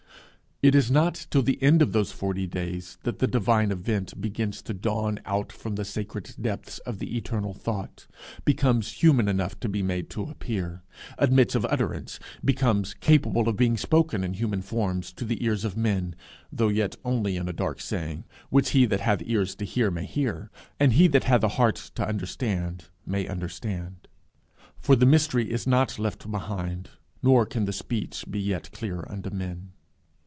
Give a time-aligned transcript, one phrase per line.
[0.63, 4.61] It is not till the end of those forty days that the divine event begins
[4.61, 8.05] to dawn out from the sacred depths of the eternal thought,
[8.45, 10.83] becomes human enough to be made to appear,
[11.17, 15.75] admits of utterance, becomes capable of being spoken in human forms to the ears of
[15.75, 16.13] men,
[16.51, 20.05] though yet only in a dark saying, which he that hath ears to hear may
[20.05, 24.07] hear, and he that hath a heart to understand may understand.
[24.77, 26.91] For the mystery is not left behind,
[27.23, 29.71] nor can the speech be yet clear unto men.